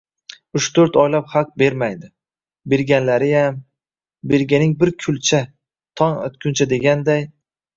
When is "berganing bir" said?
4.33-4.93